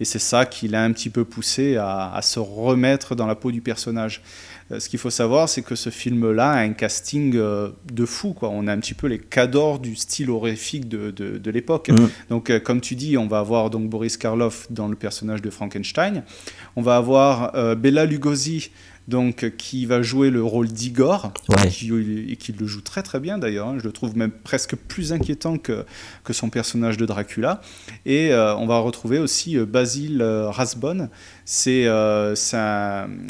Et 0.00 0.04
c'est 0.04 0.18
ça 0.18 0.46
qui 0.46 0.68
l'a 0.68 0.82
un 0.82 0.92
petit 0.92 1.10
peu 1.10 1.24
poussé 1.24 1.76
à, 1.76 2.12
à, 2.14 2.22
se 2.22 2.38
remettre 2.38 3.14
dans 3.14 3.26
la 3.26 3.34
peau 3.34 3.50
du 3.50 3.60
personnage. 3.60 4.22
Euh, 4.70 4.80
ce 4.80 4.88
qu'il 4.88 4.98
faut 4.98 5.10
savoir, 5.10 5.48
c'est 5.48 5.62
que 5.62 5.74
ce 5.74 5.90
film-là 5.90 6.52
a 6.52 6.60
un 6.60 6.72
casting 6.72 7.36
euh, 7.36 7.70
de 7.92 8.06
fou. 8.06 8.32
Quoi. 8.32 8.48
On 8.50 8.66
a 8.66 8.72
un 8.72 8.78
petit 8.78 8.94
peu 8.94 9.06
les 9.06 9.18
cadors 9.18 9.78
du 9.78 9.94
style 9.96 10.30
horrifique 10.30 10.88
de, 10.88 11.10
de, 11.10 11.38
de 11.38 11.50
l'époque. 11.50 11.90
Mmh. 11.90 12.08
Donc, 12.30 12.50
euh, 12.50 12.60
comme 12.60 12.80
tu 12.80 12.94
dis, 12.94 13.18
on 13.18 13.26
va 13.26 13.38
avoir 13.38 13.70
donc 13.70 13.88
Boris 13.88 14.16
Karloff 14.16 14.66
dans 14.70 14.88
le 14.88 14.96
personnage 14.96 15.42
de 15.42 15.50
Frankenstein. 15.50 16.22
On 16.76 16.82
va 16.82 16.96
avoir 16.96 17.52
Bela 17.76 18.04
Lugosi 18.04 18.70
donc 19.06 19.52
qui 19.58 19.84
va 19.86 20.02
jouer 20.02 20.30
le 20.30 20.42
rôle 20.42 20.68
d'Igor, 20.68 21.32
ouais. 21.50 21.68
qui, 21.68 21.92
et 22.28 22.36
qui 22.36 22.52
le 22.52 22.66
joue 22.66 22.80
très 22.80 23.02
très 23.02 23.20
bien 23.20 23.38
d'ailleurs. 23.38 23.68
Hein. 23.68 23.76
Je 23.78 23.84
le 23.84 23.92
trouve 23.92 24.16
même 24.16 24.30
presque 24.30 24.76
plus 24.76 25.12
inquiétant 25.12 25.58
que, 25.58 25.84
que 26.24 26.32
son 26.32 26.48
personnage 26.48 26.96
de 26.96 27.04
Dracula. 27.04 27.60
Et 28.06 28.32
euh, 28.32 28.56
on 28.56 28.66
va 28.66 28.78
retrouver 28.78 29.18
aussi 29.18 29.58
euh, 29.58 29.66
Basil 29.66 30.22
euh, 30.22 30.48
Rathbone. 30.50 31.10
C'est 31.44 31.84
euh, 31.86 32.34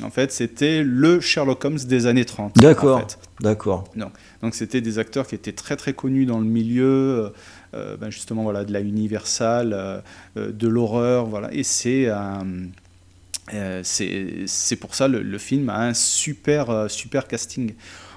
en 0.03 0.11
fait 0.11 0.31
c'était 0.31 0.83
le 0.85 1.21
Sherlock 1.21 1.65
Holmes 1.65 1.79
des 1.79 2.07
années 2.07 2.25
30. 2.25 2.57
D'accord. 2.57 2.99
En 2.99 3.01
fait. 3.01 3.19
D'accord. 3.41 3.85
Donc 3.97 4.13
donc 4.43 4.55
c'était 4.55 4.81
des 4.81 5.01
acteurs 5.01 5.27
qui 5.27 5.35
étaient 5.35 5.53
très 5.53 5.77
très 5.77 5.93
connus 5.93 6.27
dans 6.27 6.39
le 6.39 6.47
milieu. 6.47 7.33
Euh, 7.75 7.97
ben 7.97 8.09
justement 8.09 8.45
voilà 8.45 8.65
de 8.65 8.73
la 8.73 8.81
Universal, 8.81 10.03
de 10.37 10.69
l'horreur, 10.69 11.27
voilà. 11.27 11.53
Et 11.53 11.65
c'est 11.65 12.09
un 12.09 12.47
euh, 13.53 13.83
c'est 13.85 14.77
pour 14.77 14.95
ça 14.95 15.09
le, 15.09 15.23
le, 15.23 15.39
film 15.39 15.69
a 15.69 15.83
un 15.83 15.95
super, 15.95 16.71
euh, 16.71 16.89
super 16.89 17.27
casting. 17.27 17.75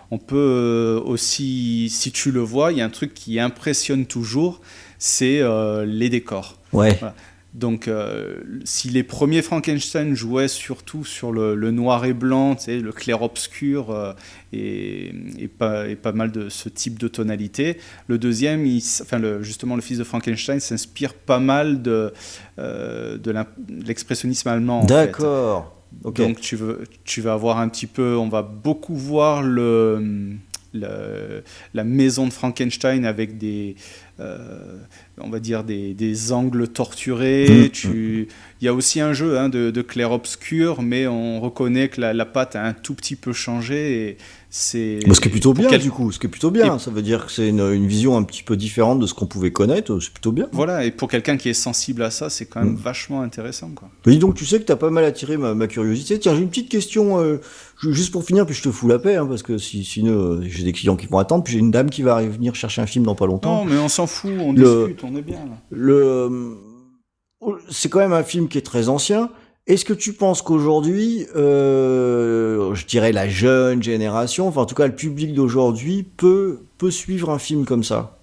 On 0.09 0.17
peut 0.17 0.35
euh, 0.37 1.01
aussi, 1.01 1.89
si 1.89 2.11
tu 2.11 2.31
le 2.31 2.39
vois, 2.39 2.71
il 2.71 2.77
y 2.77 2.81
a 2.81 2.85
un 2.85 2.89
truc 2.89 3.13
qui 3.13 3.39
impressionne 3.39 4.05
toujours, 4.05 4.61
c'est 4.99 5.41
euh, 5.41 5.85
les 5.85 6.09
décors. 6.09 6.57
Ouais. 6.71 6.95
Voilà. 6.99 7.15
Donc, 7.57 7.87
euh, 7.87 8.37
si 8.65 8.89
les 8.89 9.01
premiers 9.01 9.41
Frankenstein 9.41 10.13
jouaient 10.13 10.47
surtout 10.47 11.03
sur 11.03 11.31
le, 11.31 11.55
le 11.55 11.71
noir 11.71 12.05
et 12.05 12.13
blanc, 12.13 12.55
le 12.67 12.91
clair-obscur 12.91 13.89
euh, 13.89 14.13
et, 14.53 15.11
et, 15.39 15.47
pas, 15.47 15.87
et, 15.87 15.95
pas, 15.95 16.11
mal 16.11 16.31
de 16.31 16.49
ce 16.49 16.69
type 16.69 16.99
de 16.99 17.07
tonalité, 17.07 17.79
le 18.05 18.19
deuxième, 18.19 18.63
il, 18.67 18.83
enfin 19.01 19.17
le, 19.17 19.41
justement 19.41 19.75
le 19.75 19.81
fils 19.81 19.97
de 19.97 20.03
Frankenstein, 20.03 20.59
s'inspire 20.59 21.15
pas 21.15 21.39
mal 21.39 21.81
de, 21.81 22.13
euh, 22.59 23.17
de 23.17 23.33
l'expressionnisme 23.83 24.49
allemand. 24.49 24.85
D'accord. 24.85 25.73
Okay. 26.03 26.27
Donc, 26.27 26.39
tu, 26.39 26.55
veux, 26.55 26.83
tu 27.05 27.21
vas 27.21 27.33
avoir 27.33 27.57
un 27.57 27.69
petit 27.69 27.87
peu, 27.87 28.17
on 28.17 28.29
va 28.29 28.43
beaucoup 28.43 28.95
voir 28.95 29.41
le, 29.41 30.35
le 30.73 31.43
la 31.73 31.83
maison 31.83 32.27
de 32.27 32.33
Frankenstein 32.33 33.05
avec 33.05 33.37
des 33.37 33.75
on 34.19 35.29
va 35.29 35.39
dire 35.39 35.63
des, 35.63 35.93
des 35.93 36.31
angles 36.31 36.67
torturés. 36.67 37.69
Tu, 37.71 38.27
il 38.61 38.65
y 38.65 38.67
a 38.67 38.73
aussi 38.73 38.99
un 38.99 39.13
jeu 39.13 39.37
hein, 39.37 39.49
de, 39.49 39.71
de 39.71 39.81
clair-obscur, 39.81 40.81
mais 40.81 41.07
on 41.07 41.39
reconnaît 41.39 41.89
que 41.89 42.01
la, 42.01 42.13
la, 42.13 42.25
pâte 42.25 42.55
a 42.55 42.63
un 42.63 42.73
tout 42.73 42.95
petit 42.95 43.15
peu 43.15 43.33
changé 43.33 44.09
et 44.09 44.17
c'est. 44.57 44.99
ce 45.13 45.21
qui 45.21 45.27
est 45.27 45.31
plutôt 45.31 45.53
bien 45.53 45.69
quel... 45.69 45.81
du 45.81 45.91
coup, 45.91 46.11
ce 46.11 46.19
qui 46.19 46.25
est 46.25 46.29
plutôt 46.29 46.51
bien. 46.51 46.75
Et... 46.75 46.79
Ça 46.79 46.89
veut 46.89 47.01
dire 47.01 47.27
que 47.27 47.31
c'est 47.31 47.47
une, 47.47 47.61
une, 47.61 47.87
vision 47.87 48.17
un 48.17 48.23
petit 48.23 48.43
peu 48.43 48.57
différente 48.57 48.99
de 48.99 49.05
ce 49.05 49.13
qu'on 49.13 49.27
pouvait 49.27 49.51
connaître. 49.51 49.99
C'est 49.99 50.11
plutôt 50.11 50.31
bien. 50.31 50.47
Voilà, 50.51 50.83
et 50.83 50.91
pour 50.91 51.09
quelqu'un 51.09 51.37
qui 51.37 51.49
est 51.49 51.53
sensible 51.53 52.01
à 52.01 52.09
ça, 52.09 52.29
c'est 52.29 52.45
quand 52.45 52.61
même 52.61 52.73
mmh. 52.73 52.77
vachement 52.77 53.21
intéressant, 53.21 53.69
quoi. 53.75 53.89
Mais 54.05 54.15
donc, 54.17 54.35
tu 54.35 54.45
sais 54.45 54.59
que 54.59 54.65
tu 54.65 54.71
as 54.71 54.77
pas 54.77 54.89
mal 54.89 55.03
attiré 55.03 55.37
ma, 55.37 55.53
ma 55.53 55.67
curiosité. 55.67 56.19
Tiens, 56.19 56.33
j'ai 56.33 56.41
une 56.41 56.49
petite 56.49 56.69
question. 56.69 57.19
Euh, 57.19 57.39
juste 57.83 58.11
pour 58.11 58.23
finir, 58.23 58.45
puis 58.45 58.55
je 58.55 58.63
te 58.63 58.71
fous 58.71 58.87
la 58.87 58.99
paix, 58.99 59.15
hein, 59.15 59.27
parce 59.27 59.43
que 59.43 59.57
si, 59.57 59.83
sinon 59.83 60.11
euh, 60.11 60.41
j'ai 60.41 60.63
des 60.63 60.73
clients 60.73 60.95
qui 60.95 61.07
vont 61.07 61.19
attendre, 61.19 61.43
puis 61.43 61.53
j'ai 61.53 61.59
une 61.59 61.71
dame 61.71 61.89
qui 61.89 62.01
va 62.01 62.21
venir 62.21 62.55
chercher 62.55 62.81
un 62.81 62.87
film 62.87 63.05
dans 63.05 63.15
pas 63.15 63.27
longtemps. 63.27 63.63
Non, 63.63 63.65
mais 63.65 63.77
on 63.77 63.89
s'en 63.89 64.07
fout, 64.07 64.31
on 64.39 64.53
le, 64.53 64.87
discute, 64.87 65.03
on 65.03 65.15
est 65.15 65.21
bien. 65.21 65.37
Là. 65.45 65.57
Le, 65.69 66.57
c'est 67.69 67.89
quand 67.89 67.99
même 67.99 68.13
un 68.13 68.23
film 68.23 68.47
qui 68.47 68.57
est 68.57 68.65
très 68.65 68.89
ancien. 68.89 69.29
Est-ce 69.67 69.83
que 69.83 69.93
tu 69.93 70.13
penses 70.13 70.41
qu'aujourd'hui, 70.41 71.25
euh, 71.35 72.73
je 72.73 72.85
dirais 72.85 73.11
la 73.11 73.27
jeune 73.27 73.83
génération, 73.83 74.47
enfin 74.47 74.61
en 74.61 74.65
tout 74.65 74.75
cas 74.75 74.87
le 74.87 74.95
public 74.95 75.33
d'aujourd'hui, 75.33 76.03
peut, 76.03 76.61
peut 76.77 76.89
suivre 76.89 77.29
un 77.29 77.39
film 77.39 77.65
comme 77.65 77.83
ça? 77.83 78.17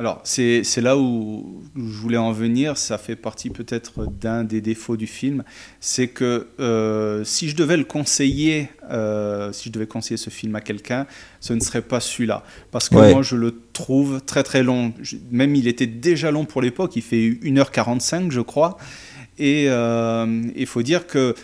Alors, 0.00 0.22
c'est 0.24 0.64
là 0.78 0.96
où 0.96 1.62
je 1.76 1.82
voulais 1.82 2.16
en 2.16 2.32
venir. 2.32 2.78
Ça 2.78 2.96
fait 2.96 3.16
partie 3.16 3.50
peut-être 3.50 4.06
d'un 4.06 4.44
des 4.44 4.62
défauts 4.62 4.96
du 4.96 5.06
film. 5.06 5.44
C'est 5.78 6.08
que 6.08 6.46
euh, 6.58 7.22
si 7.22 7.50
je 7.50 7.54
devais 7.54 7.76
le 7.76 7.84
conseiller, 7.84 8.70
euh, 8.90 9.52
si 9.52 9.68
je 9.68 9.72
devais 9.74 9.86
conseiller 9.86 10.16
ce 10.16 10.30
film 10.30 10.56
à 10.56 10.62
quelqu'un, 10.62 11.06
ce 11.40 11.52
ne 11.52 11.60
serait 11.60 11.82
pas 11.82 12.00
celui-là. 12.00 12.44
Parce 12.70 12.88
que 12.88 12.94
ouais. 12.94 13.12
moi, 13.12 13.20
je 13.20 13.36
le 13.36 13.60
trouve 13.74 14.22
très 14.22 14.42
très 14.42 14.62
long. 14.62 14.94
Même 15.30 15.54
il 15.54 15.68
était 15.68 15.86
déjà 15.86 16.30
long 16.30 16.46
pour 16.46 16.62
l'époque. 16.62 16.96
Il 16.96 17.02
fait 17.02 17.28
1h45, 17.42 18.30
je 18.30 18.40
crois. 18.40 18.78
Et 19.40 19.64
euh, 19.68 20.42
il 20.54 20.66
faut 20.66 20.82
dire 20.82 21.08
que 21.08 21.34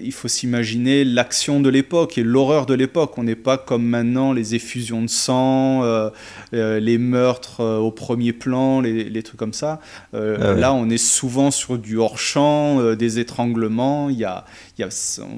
il 0.00 0.12
faut 0.12 0.28
s'imaginer 0.28 1.04
l'action 1.04 1.60
de 1.60 1.68
l'époque 1.68 2.18
et 2.18 2.22
l'horreur 2.22 2.66
de 2.66 2.74
l'époque. 2.74 3.18
On 3.18 3.22
n'est 3.22 3.36
pas 3.36 3.56
comme 3.56 3.84
maintenant 3.84 4.32
les 4.32 4.54
effusions 4.54 5.02
de 5.02 5.06
sang, 5.06 5.84
euh, 5.84 6.10
euh, 6.54 6.80
les 6.80 6.98
meurtres 6.98 7.60
euh, 7.60 7.78
au 7.78 7.90
premier 7.90 8.32
plan, 8.32 8.80
les, 8.80 9.04
les, 9.04 9.22
trucs 9.22 9.38
comme 9.38 9.52
ça. 9.52 9.80
Euh, 10.14 10.38
ah 10.40 10.54
ouais. 10.54 10.60
Là, 10.60 10.74
on 10.74 10.90
est 10.90 10.98
souvent 10.98 11.50
sur 11.50 11.78
du 11.78 11.98
hors-champ, 11.98 12.80
euh, 12.80 12.96
des 12.96 13.18
étranglements. 13.18 14.10
Il 14.10 14.18
y 14.18 14.24
a, 14.24 14.44
il 14.76 14.82
y 14.82 14.84
a, 14.84 14.88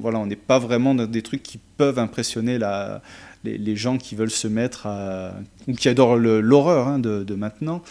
voilà, 0.01 0.19
on 0.19 0.27
n'est 0.27 0.37
pas 0.37 0.59
vraiment 0.59 0.95
dans 0.95 1.07
des 1.07 1.23
trucs 1.23 1.43
qui 1.43 1.59
peuvent 1.77 1.99
impressionner 1.99 2.59
la, 2.59 3.03
les, 3.45 3.77
gens 3.77 3.99
qui 3.99 4.15
veulent 4.15 4.31
se 4.31 4.49
mettre 4.49 4.87
à, 4.87 5.33
ou 5.67 5.75
qui 5.75 5.89
adorent 5.89 6.17
l'horreur 6.17 6.89
hein, 6.89 6.99
de, 6.99 7.35
maintenant. 7.35 7.83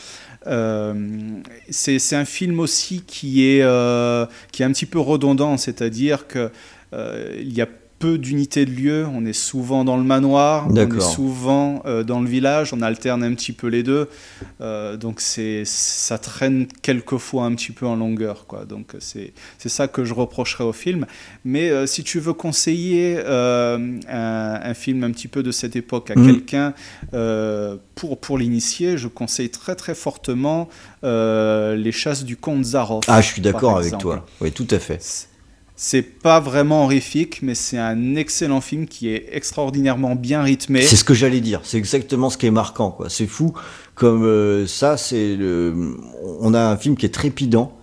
Euh, 0.45 0.93
c'est 1.69 2.15
un 2.15 2.25
film 2.25 2.59
aussi 2.59 3.03
qui 3.05 3.47
est, 3.47 3.61
euh, 3.61 4.25
qui 4.51 4.63
est 4.63 4.65
un 4.65 4.71
petit 4.71 4.85
peu 4.85 4.99
redondant, 4.99 5.57
c'est-à-dire 5.57 6.27
qu'il 6.27 6.51
euh, 6.93 7.41
y 7.43 7.61
a 7.61 7.67
peu 7.99 8.17
d'unités 8.17 8.65
de 8.65 8.71
lieu. 8.71 9.07
On 9.11 9.25
est 9.25 9.33
souvent 9.33 9.83
dans 9.83 9.97
le 9.97 10.03
manoir, 10.03 10.67
on 10.69 10.75
est 10.75 11.01
souvent 11.01 11.81
euh, 11.85 12.03
dans 12.03 12.21
le 12.21 12.27
village, 12.27 12.73
on 12.73 12.81
alterne 12.81 13.23
un 13.23 13.33
petit 13.33 13.53
peu 13.53 13.67
les 13.67 13.83
deux. 13.83 14.09
Euh, 14.61 14.97
donc 14.97 15.19
c'est 15.19 15.63
ça 15.65 16.17
traîne 16.17 16.67
quelquefois 16.81 17.45
un 17.45 17.55
petit 17.55 17.71
peu 17.71 17.85
en 17.85 17.95
longueur. 17.95 18.45
Quoi. 18.47 18.65
Donc 18.65 18.95
c'est 18.99 19.33
ça 19.65 19.87
que 19.87 20.03
je 20.03 20.13
reprocherais 20.13 20.63
au 20.63 20.73
film. 20.73 21.05
Mais 21.45 21.69
euh, 21.69 21.85
si 21.85 22.03
tu 22.03 22.19
veux 22.19 22.33
conseiller 22.33 23.17
euh, 23.17 23.77
un, 24.09 24.59
un, 24.61 24.73
film 24.73 25.03
un 25.03 25.11
petit 25.11 25.27
peu 25.27 25.43
de 25.43 25.51
cette 25.51 25.75
époque 25.75 26.11
à 26.11 26.15
mmh. 26.15 26.25
quelqu'un 26.25 26.73
euh, 27.13 27.77
pour, 27.95 28.19
pour 28.19 28.37
l'initier, 28.37 28.97
je 28.97 29.07
conseille 29.07 29.49
très 29.49 29.75
très 29.75 29.95
fortement 29.95 30.69
Les 31.03 31.91
chasses 31.91 32.23
du 32.23 32.37
comte 32.37 32.63
Zaroff. 32.63 33.05
Ah, 33.07 33.21
je 33.21 33.27
suis 33.27 33.41
d'accord 33.41 33.77
avec 33.77 33.97
toi. 33.97 34.25
Oui, 34.41 34.51
tout 34.51 34.67
à 34.71 34.79
fait. 34.79 34.97
C'est 35.01 35.27
pas 36.23 36.39
vraiment 36.39 36.83
horrifique, 36.83 37.41
mais 37.43 37.53
c'est 37.53 37.77
un 37.77 38.15
excellent 38.15 38.61
film 38.61 38.87
qui 38.87 39.09
est 39.09 39.29
extraordinairement 39.31 40.15
bien 40.15 40.41
rythmé. 40.41 40.81
C'est 40.81 40.95
ce 40.95 41.03
que 41.03 41.13
j'allais 41.13 41.39
dire. 41.39 41.61
C'est 41.63 41.77
exactement 41.77 42.29
ce 42.29 42.37
qui 42.37 42.47
est 42.47 42.51
marquant. 42.51 42.91
Quoi. 42.91 43.09
C'est 43.09 43.27
fou 43.27 43.53
comme 43.93 44.25
euh, 44.25 44.65
ça. 44.65 44.97
C'est 44.97 45.35
le. 45.35 45.95
On 46.39 46.53
a 46.53 46.61
un 46.61 46.77
film 46.77 46.97
qui 46.97 47.05
est 47.05 47.13
trépidant. 47.13 47.73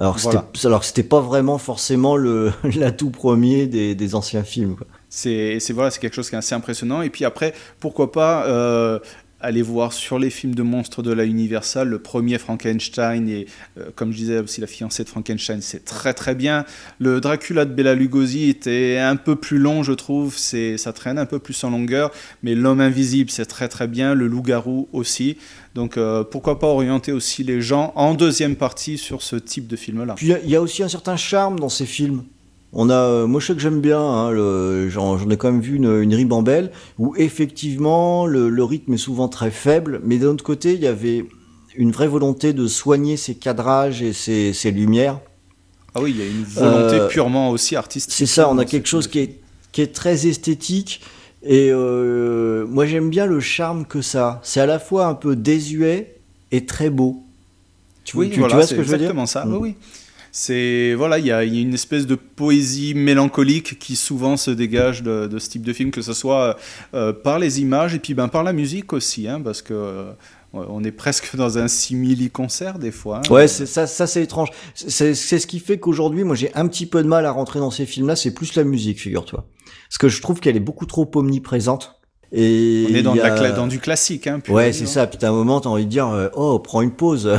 Alors 0.00 0.20
c'était 0.20 0.36
voilà. 0.36 0.48
alors 0.64 0.84
c'était 0.84 1.02
pas 1.02 1.20
vraiment 1.20 1.58
forcément 1.58 2.16
le 2.16 2.52
l'atout 2.76 3.10
premier 3.10 3.66
des, 3.66 3.96
des, 3.96 4.14
anciens 4.14 4.44
films. 4.44 4.76
C'est 5.08 5.58
voilà, 5.70 5.90
c'est 5.90 5.98
quelque 5.98 6.14
chose 6.14 6.28
qui 6.28 6.36
est 6.36 6.38
assez 6.38 6.54
impressionnant. 6.54 7.02
Et 7.02 7.10
puis 7.10 7.24
après, 7.24 7.52
pourquoi 7.80 8.12
pas 8.12 8.46
euh, 8.46 9.00
allez 9.40 9.62
voir 9.62 9.92
sur 9.92 10.18
les 10.18 10.30
films 10.30 10.54
de 10.54 10.62
monstres 10.62 11.02
de 11.02 11.12
la 11.12 11.24
Universal, 11.24 11.88
le 11.88 11.98
premier 11.98 12.38
Frankenstein 12.38 13.28
et 13.28 13.46
euh, 13.78 13.90
comme 13.94 14.12
je 14.12 14.18
disais 14.18 14.38
aussi 14.38 14.60
la 14.60 14.66
fiancée 14.66 15.04
de 15.04 15.08
Frankenstein, 15.08 15.60
c'est 15.60 15.84
très 15.84 16.14
très 16.14 16.34
bien. 16.34 16.64
Le 16.98 17.20
Dracula 17.20 17.64
de 17.64 17.72
Bela 17.72 17.94
Lugosi 17.94 18.48
était 18.48 18.98
un 18.98 19.16
peu 19.16 19.36
plus 19.36 19.58
long, 19.58 19.82
je 19.82 19.92
trouve, 19.92 20.36
c'est 20.36 20.76
ça 20.76 20.92
traîne 20.92 21.18
un 21.18 21.26
peu 21.26 21.38
plus 21.38 21.62
en 21.64 21.70
longueur, 21.70 22.10
mais 22.42 22.54
l'homme 22.54 22.80
invisible 22.80 23.30
c'est 23.30 23.46
très 23.46 23.68
très 23.68 23.86
bien, 23.86 24.14
le 24.14 24.26
loup-garou 24.26 24.88
aussi. 24.92 25.36
Donc 25.74 25.96
euh, 25.96 26.24
pourquoi 26.24 26.58
pas 26.58 26.66
orienter 26.66 27.12
aussi 27.12 27.44
les 27.44 27.60
gens 27.60 27.92
en 27.94 28.14
deuxième 28.14 28.56
partie 28.56 28.98
sur 28.98 29.22
ce 29.22 29.36
type 29.36 29.66
de 29.68 29.76
film 29.76 30.04
là. 30.04 30.14
Puis 30.14 30.28
il 30.42 30.48
y, 30.48 30.52
y, 30.52 30.56
a 30.56 30.60
aussi 30.60 30.82
un 30.82 30.88
certain 30.88 31.16
charme 31.16 31.60
dans 31.60 31.68
ces 31.68 31.86
films. 31.86 32.24
On 32.72 32.90
a, 32.90 32.94
euh, 32.94 33.26
moi 33.26 33.40
je 33.40 33.46
sais 33.46 33.54
que 33.54 33.60
j'aime 33.60 33.80
bien, 33.80 34.00
hein, 34.00 34.88
j'en 34.88 35.30
ai 35.30 35.36
quand 35.38 35.50
même 35.50 35.60
vu 35.60 35.76
une, 35.76 36.02
une 36.02 36.14
ribambelle 36.14 36.70
où 36.98 37.14
effectivement 37.16 38.26
le, 38.26 38.50
le, 38.50 38.64
rythme 38.64 38.92
est 38.92 38.98
souvent 38.98 39.28
très 39.28 39.50
faible, 39.50 40.00
mais 40.04 40.18
d'un 40.18 40.28
autre 40.28 40.44
côté 40.44 40.74
il 40.74 40.80
y 40.80 40.86
avait 40.86 41.24
une 41.76 41.92
vraie 41.92 42.08
volonté 42.08 42.52
de 42.52 42.66
soigner 42.66 43.16
ses 43.16 43.36
cadrages 43.36 44.02
et 44.02 44.12
ses, 44.12 44.52
ses 44.52 44.70
lumières. 44.70 45.20
Ah 45.94 46.00
oui, 46.02 46.10
il 46.10 46.18
y 46.18 46.22
a 46.22 46.26
une 46.26 46.44
volonté 46.44 46.96
euh, 46.96 47.08
purement 47.08 47.50
aussi 47.50 47.74
artistique. 47.74 48.12
C'est 48.12 48.26
ça, 48.26 48.50
on 48.50 48.58
a 48.58 48.66
quelque 48.66 48.88
chose 48.88 49.08
qui 49.08 49.20
est, 49.20 49.40
qui 49.72 49.80
est 49.80 49.94
très 49.94 50.26
esthétique 50.26 51.00
et 51.42 51.70
euh, 51.72 52.66
moi 52.66 52.84
j'aime 52.84 53.08
bien 53.08 53.24
le 53.24 53.40
charme 53.40 53.86
que 53.86 54.02
ça. 54.02 54.40
C'est 54.42 54.60
à 54.60 54.66
la 54.66 54.78
fois 54.78 55.06
un 55.06 55.14
peu 55.14 55.36
désuet 55.36 56.16
et 56.52 56.66
très 56.66 56.90
beau. 56.90 57.22
Tu, 58.04 58.16
oui, 58.16 58.30
tu, 58.30 58.40
voilà, 58.40 58.52
tu 58.52 58.56
vois 58.56 58.66
ce 58.66 58.74
que 58.74 58.82
je 58.82 58.90
veux 58.90 58.98
dire? 58.98 59.28
ça. 59.28 59.46
Mmh. 59.46 59.52
Oui, 59.54 59.58
oui 59.62 59.74
c'est 60.32 60.94
voilà, 60.94 61.18
il 61.18 61.24
y, 61.24 61.28
y, 61.28 61.32
a 61.32 61.42
une 61.42 61.74
espèce 61.74 62.06
de 62.06 62.14
poésie 62.14 62.94
mélancolique 62.94 63.78
qui 63.78 63.96
souvent 63.96 64.36
se 64.36 64.50
dégage 64.50 65.02
de, 65.02 65.26
de 65.26 65.38
ce 65.38 65.48
type 65.48 65.62
de 65.62 65.72
film, 65.72 65.90
que 65.90 66.02
ce 66.02 66.12
soit 66.12 66.56
euh, 66.94 67.12
par 67.12 67.38
les 67.38 67.60
images 67.60 67.94
et 67.94 67.98
puis 67.98 68.14
ben 68.14 68.28
par 68.28 68.42
la 68.42 68.52
musique 68.52 68.92
aussi, 68.92 69.28
hein, 69.28 69.40
parce 69.40 69.62
que 69.62 69.74
euh, 69.74 70.12
on 70.52 70.82
est 70.82 70.92
presque 70.92 71.36
dans 71.36 71.58
un 71.58 71.68
simili 71.68 72.30
concert 72.30 72.78
des 72.78 72.90
fois. 72.90 73.18
Hein. 73.18 73.32
Ouais, 73.32 73.48
ça, 73.48 73.86
ça 73.86 74.06
c'est 74.06 74.22
étrange. 74.22 74.48
C'est 74.74 75.14
ce 75.14 75.46
qui 75.46 75.60
fait 75.60 75.78
qu'aujourd'hui, 75.78 76.24
moi, 76.24 76.36
j'ai 76.36 76.54
un 76.54 76.66
petit 76.68 76.86
peu 76.86 77.02
de 77.02 77.08
mal 77.08 77.26
à 77.26 77.30
rentrer 77.30 77.58
dans 77.58 77.70
ces 77.70 77.86
films-là. 77.86 78.16
C'est 78.16 78.32
plus 78.32 78.54
la 78.54 78.64
musique, 78.64 79.00
figure-toi, 79.00 79.46
parce 79.88 79.98
que 79.98 80.08
je 80.08 80.22
trouve 80.22 80.40
qu'elle 80.40 80.56
est 80.56 80.60
beaucoup 80.60 80.86
trop 80.86 81.10
omniprésente. 81.14 81.94
Et 82.30 82.86
on 82.90 82.94
est 82.94 83.02
dans, 83.02 83.12
a... 83.14 83.40
la, 83.40 83.52
dans 83.52 83.66
du 83.66 83.78
classique. 83.78 84.26
Hein, 84.26 84.40
ouais, 84.48 84.72
c'est 84.72 84.86
ça. 84.86 85.06
Puis 85.06 85.18
à 85.24 85.30
un 85.30 85.32
moment, 85.32 85.60
t'as 85.60 85.70
envie 85.70 85.86
de 85.86 85.90
dire, 85.90 86.08
euh, 86.08 86.28
oh, 86.34 86.58
prends 86.58 86.82
une 86.82 86.92
pause. 86.92 87.30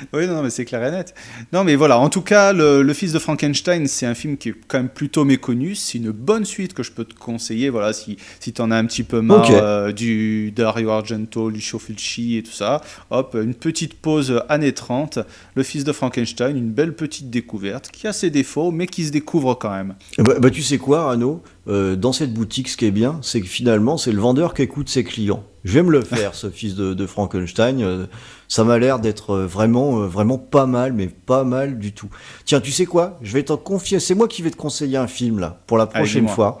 Oui, 0.13 0.27
non, 0.27 0.41
mais 0.43 0.49
c'est 0.49 0.65
clair 0.65 0.83
et 0.85 0.91
net. 0.91 1.13
Non, 1.53 1.63
mais 1.63 1.75
voilà, 1.75 1.97
en 1.99 2.09
tout 2.09 2.21
cas, 2.21 2.53
le, 2.53 2.81
le 2.81 2.93
Fils 2.93 3.13
de 3.13 3.19
Frankenstein, 3.19 3.87
c'est 3.87 4.05
un 4.05 4.13
film 4.13 4.37
qui 4.37 4.49
est 4.49 4.55
quand 4.67 4.77
même 4.77 4.89
plutôt 4.89 5.23
méconnu. 5.23 5.75
C'est 5.75 5.97
une 5.97 6.11
bonne 6.11 6.45
suite 6.45 6.73
que 6.73 6.83
je 6.83 6.91
peux 6.91 7.05
te 7.05 7.13
conseiller, 7.13 7.69
voilà, 7.69 7.93
si, 7.93 8.17
si 8.39 8.51
tu 8.53 8.61
en 8.61 8.71
as 8.71 8.75
un 8.75 8.85
petit 8.85 9.03
peu 9.03 9.21
marre 9.21 9.45
okay. 9.49 9.59
euh, 9.61 9.91
du 9.91 10.51
Dario 10.51 10.89
Argento, 10.89 11.49
Lucio 11.49 11.79
Fulci 11.79 12.37
et 12.37 12.43
tout 12.43 12.51
ça. 12.51 12.81
Hop, 13.09 13.35
une 13.41 13.53
petite 13.55 13.93
pause 13.93 14.41
années 14.49 14.73
30. 14.73 15.19
Le 15.55 15.63
Fils 15.63 15.83
de 15.83 15.91
Frankenstein, 15.91 16.57
une 16.57 16.71
belle 16.71 16.93
petite 16.93 17.29
découverte 17.29 17.89
qui 17.91 18.07
a 18.07 18.13
ses 18.13 18.29
défauts, 18.29 18.71
mais 18.71 18.87
qui 18.87 19.05
se 19.05 19.11
découvre 19.11 19.55
quand 19.55 19.71
même. 19.71 19.95
Bah, 20.17 20.33
bah 20.39 20.49
tu 20.49 20.61
sais 20.61 20.77
quoi, 20.77 21.09
Arnaud? 21.11 21.41
Euh, 21.67 21.95
Dans 21.95 22.11
cette 22.11 22.33
boutique, 22.33 22.69
ce 22.69 22.77
qui 22.77 22.85
est 22.85 22.91
bien, 22.91 23.19
c'est 23.21 23.39
que 23.41 23.47
finalement, 23.47 23.97
c'est 23.97 24.11
le 24.11 24.19
vendeur 24.19 24.53
qui 24.53 24.63
écoute 24.63 24.89
ses 24.89 25.03
clients. 25.03 25.43
Je 25.63 25.73
vais 25.73 25.83
me 25.83 25.91
le 25.91 26.01
faire, 26.01 26.33
ce 26.35 26.49
fils 26.49 26.75
de, 26.75 26.93
de 26.93 27.05
Frankenstein. 27.05 27.81
Euh, 27.81 28.05
ça 28.47 28.63
m'a 28.63 28.79
l'air 28.79 28.99
d'être 28.99 29.31
euh, 29.31 29.45
vraiment, 29.45 30.00
euh, 30.01 30.07
vraiment 30.07 30.37
pas 30.37 30.65
mal, 30.65 30.93
mais 30.93 31.07
pas 31.07 31.43
mal 31.43 31.79
du 31.79 31.93
tout. 31.93 32.09
Tiens, 32.45 32.61
tu 32.61 32.71
sais 32.71 32.85
quoi? 32.85 33.17
Je 33.21 33.33
vais 33.33 33.43
t'en 33.43 33.57
confier. 33.57 33.99
C'est 33.99 34.15
moi 34.15 34.27
qui 34.27 34.41
vais 34.41 34.51
te 34.51 34.57
conseiller 34.57 34.97
un 34.97 35.07
film 35.07 35.39
là 35.39 35.61
pour 35.67 35.77
la 35.77 35.87
prochaine 35.87 36.25
Allez, 36.25 36.33
fois. 36.33 36.59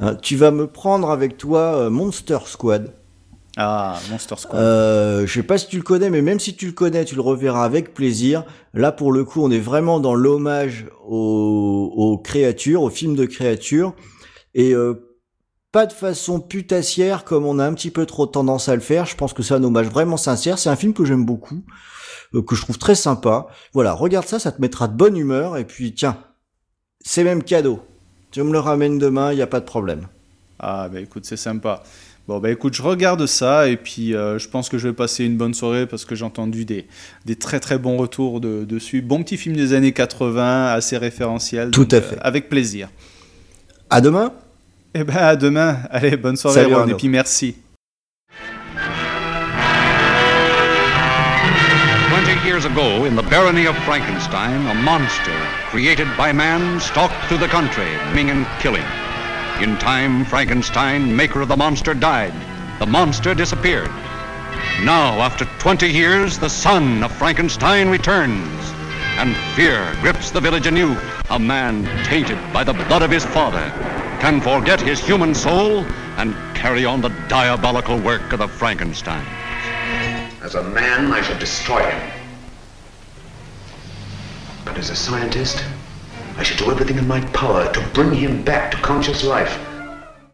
Euh, 0.00 0.14
tu 0.14 0.36
vas 0.36 0.50
me 0.50 0.66
prendre 0.66 1.10
avec 1.10 1.36
toi 1.36 1.76
euh, 1.76 1.90
Monster 1.90 2.38
Squad. 2.46 2.92
Ah, 3.56 3.98
Monster 4.10 4.36
Squad. 4.38 4.60
Euh, 4.60 5.26
je 5.26 5.32
sais 5.32 5.42
pas 5.42 5.58
si 5.58 5.66
tu 5.66 5.76
le 5.76 5.82
connais, 5.82 6.10
mais 6.10 6.22
même 6.22 6.40
si 6.40 6.54
tu 6.54 6.66
le 6.66 6.72
connais, 6.72 7.04
tu 7.04 7.14
le 7.14 7.20
reverras 7.20 7.64
avec 7.64 7.94
plaisir. 7.94 8.44
Là, 8.74 8.92
pour 8.92 9.12
le 9.12 9.24
coup, 9.24 9.42
on 9.42 9.50
est 9.50 9.58
vraiment 9.58 10.00
dans 10.00 10.14
l'hommage 10.14 10.86
aux, 11.06 11.92
aux, 11.94 12.18
créatures, 12.18 12.82
aux 12.82 12.90
films 12.90 13.16
de 13.16 13.26
créatures. 13.26 13.94
Et 14.54 14.72
euh, 14.74 15.10
pas 15.72 15.86
de 15.86 15.92
façon 15.92 16.40
putassière 16.40 17.24
comme 17.24 17.44
on 17.44 17.58
a 17.58 17.66
un 17.66 17.74
petit 17.74 17.90
peu 17.90 18.06
trop 18.06 18.26
tendance 18.26 18.68
à 18.68 18.74
le 18.74 18.80
faire. 18.80 19.06
Je 19.06 19.16
pense 19.16 19.32
que 19.32 19.42
c'est 19.42 19.54
un 19.54 19.62
hommage 19.62 19.88
vraiment 19.88 20.16
sincère. 20.16 20.58
C'est 20.58 20.70
un 20.70 20.76
film 20.76 20.92
que 20.92 21.04
j'aime 21.04 21.24
beaucoup, 21.24 21.62
euh, 22.34 22.42
que 22.42 22.54
je 22.56 22.62
trouve 22.62 22.78
très 22.78 22.94
sympa. 22.94 23.46
Voilà, 23.72 23.92
regarde 23.92 24.26
ça, 24.26 24.38
ça 24.38 24.52
te 24.52 24.60
mettra 24.60 24.88
de 24.88 24.94
bonne 24.96 25.16
humeur. 25.16 25.56
Et 25.56 25.64
puis 25.64 25.92
tiens, 25.94 26.18
c'est 27.00 27.24
même 27.24 27.42
cadeau. 27.42 27.80
Tu 28.30 28.42
me 28.42 28.52
le 28.52 28.58
ramènes 28.60 28.98
demain, 28.98 29.32
il 29.32 29.36
n'y 29.36 29.42
a 29.42 29.46
pas 29.46 29.60
de 29.60 29.64
problème. 29.64 30.06
Ah 30.58 30.88
bah 30.92 31.00
écoute, 31.00 31.24
c'est 31.24 31.36
sympa. 31.36 31.82
Bon, 32.28 32.38
bah 32.38 32.50
écoute, 32.50 32.74
je 32.74 32.82
regarde 32.82 33.26
ça 33.26 33.66
et 33.66 33.76
puis 33.76 34.14
euh, 34.14 34.38
je 34.38 34.48
pense 34.48 34.68
que 34.68 34.78
je 34.78 34.86
vais 34.88 34.94
passer 34.94 35.24
une 35.24 35.36
bonne 35.36 35.54
soirée 35.54 35.86
parce 35.86 36.04
que 36.04 36.14
j'ai 36.14 36.24
entendu 36.24 36.64
des, 36.64 36.86
des 37.24 37.34
très 37.34 37.58
très 37.58 37.78
bons 37.78 37.96
retours 37.96 38.40
de- 38.40 38.64
dessus. 38.64 39.00
Bon 39.02 39.22
petit 39.24 39.36
film 39.36 39.56
des 39.56 39.72
années 39.72 39.92
80, 39.92 40.66
assez 40.72 40.96
référentiel. 40.96 41.70
Tout 41.72 41.86
donc, 41.86 41.94
à 41.94 42.00
fait. 42.02 42.16
euh, 42.16 42.20
avec 42.22 42.48
plaisir. 42.48 42.88
À 43.88 44.00
demain 44.00 44.32
Et 44.94 45.02
ben 45.02 45.16
à 45.16 45.34
demain. 45.34 45.78
Allez, 45.90 46.16
bonne 46.16 46.36
soirée, 46.36 46.62
Salut, 46.62 46.74
Ron, 46.74 46.86
et 46.88 46.94
puis 46.94 47.08
merci. 47.08 47.56
Years 52.50 52.64
ago, 52.64 53.04
in 53.04 53.14
the 53.14 53.22
barony 53.22 53.64
of 53.66 53.76
Frankenstein, 53.84 54.66
a 54.66 54.74
monster 54.82 55.38
created 55.70 56.08
by 56.16 56.32
man 56.32 56.80
stalked 56.80 57.14
through 57.26 57.38
the 57.38 57.46
country, 57.46 57.86
maiming 58.12 58.30
and 58.30 58.46
killing. 58.58 58.84
In 59.62 59.78
time, 59.78 60.24
Frankenstein, 60.24 61.14
maker 61.14 61.42
of 61.42 61.46
the 61.46 61.56
monster, 61.56 61.94
died. 61.94 62.34
The 62.80 62.86
monster 62.86 63.36
disappeared. 63.36 63.88
Now, 64.82 65.20
after 65.20 65.44
20 65.60 65.88
years, 65.88 66.40
the 66.40 66.50
son 66.50 67.04
of 67.04 67.12
Frankenstein 67.12 67.88
returns. 67.88 68.72
And 69.20 69.36
fear 69.54 69.96
grips 70.00 70.32
the 70.32 70.40
village 70.40 70.66
anew. 70.66 70.96
A 71.30 71.38
man 71.38 71.84
tainted 72.04 72.38
by 72.52 72.64
the 72.64 72.74
blood 72.88 73.02
of 73.02 73.12
his 73.12 73.24
father 73.24 73.70
can 74.18 74.40
forget 74.40 74.80
his 74.80 74.98
human 74.98 75.36
soul 75.36 75.84
and 76.16 76.34
carry 76.56 76.84
on 76.84 77.00
the 77.00 77.14
diabolical 77.28 78.00
work 78.00 78.32
of 78.32 78.40
the 78.40 78.48
Frankenstein. 78.48 79.24
As 80.42 80.56
a 80.56 80.64
man, 80.64 81.12
I 81.12 81.20
shall 81.20 81.38
destroy 81.38 81.88
him. 81.88 82.19
But 84.70 84.78
as 84.78 84.90
a 84.90 84.94
scientist, 84.94 85.64
I 86.36 86.44
shall 86.44 86.64
do 86.64 86.70
everything 86.70 86.96
in 86.96 87.08
my 87.08 87.20
power 87.32 87.72
to 87.72 87.80
bring 87.92 88.14
him 88.14 88.44
back 88.44 88.70
to 88.70 88.76
conscious 88.76 89.24
life. 89.24 89.58